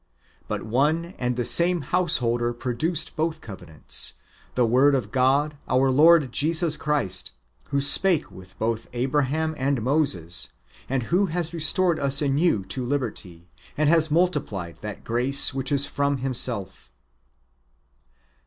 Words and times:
But 0.47 0.63
one 0.63 1.13
and 1.19 1.35
the 1.37 1.45
same 1.45 1.81
householder 1.81 2.53
produced 2.53 3.15
both 3.15 3.39
covenants, 3.39 4.13
the 4.55 4.65
Word 4.65 4.95
of 4.95 5.11
God, 5.11 5.57
our 5.67 5.91
Lord 5.91 6.31
Jesus 6.31 6.75
Christ, 6.75 7.33
who 7.65 7.79
spake 7.79 8.31
with 8.31 8.57
both 8.57 8.89
Abraham 8.93 9.53
and 9.59 9.83
Moses, 9.83 10.49
and 10.89 11.03
who 11.03 11.27
has 11.27 11.53
restored 11.53 11.99
us 11.99 12.19
anew 12.19 12.65
to 12.65 12.83
liberty, 12.83 13.47
and 13.77 13.87
has 13.89 14.09
multiplied 14.09 14.77
that 14.81 15.03
grace 15.03 15.53
which 15.53 15.71
is 15.71 15.85
from 15.85 16.17
Himself. 16.17 16.89